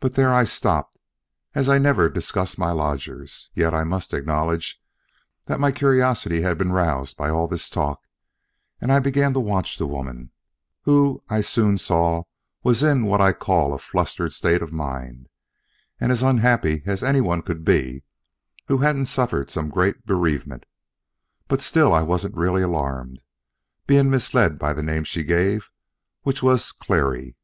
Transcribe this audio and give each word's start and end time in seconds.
But 0.00 0.16
there 0.16 0.34
I 0.34 0.44
stopped, 0.44 0.98
as 1.54 1.66
I 1.70 1.78
never 1.78 2.10
discuss 2.10 2.58
my 2.58 2.72
lodgers. 2.72 3.48
Yet 3.54 3.72
I 3.72 3.84
must 3.84 4.12
acknowledge 4.12 4.82
that 5.46 5.58
my 5.58 5.72
curiosity 5.72 6.42
had 6.42 6.58
been 6.58 6.72
roused 6.72 7.16
by 7.16 7.30
all 7.30 7.48
this 7.48 7.70
talk, 7.70 8.02
and 8.82 8.92
I 8.92 8.98
began 8.98 9.32
to 9.32 9.40
watch 9.40 9.78
the 9.78 9.86
woman, 9.86 10.30
who 10.82 11.22
I 11.30 11.40
soon 11.40 11.78
saw 11.78 12.24
was 12.62 12.82
in 12.82 13.06
what 13.06 13.22
I 13.22 13.28
would 13.30 13.38
call 13.38 13.72
a 13.72 13.78
flustered 13.78 14.34
state 14.34 14.60
of 14.60 14.74
mind, 14.74 15.30
and 15.98 16.12
as 16.12 16.22
unhappy 16.22 16.82
as 16.84 17.02
anyone 17.02 17.40
could 17.40 17.64
be 17.64 18.02
who 18.68 18.76
hadn't 18.76 19.06
suffered 19.06 19.50
some 19.50 19.70
great 19.70 20.04
bereavement. 20.04 20.66
But 21.48 21.62
still 21.62 21.94
I 21.94 22.02
wasn't 22.02 22.36
really 22.36 22.60
alarmed, 22.60 23.22
being 23.86 24.10
misled 24.10 24.58
by 24.58 24.74
the 24.74 24.82
name 24.82 25.04
she 25.04 25.24
gave, 25.24 25.70
which 26.24 26.42
was 26.42 26.72
Clery. 26.72 27.36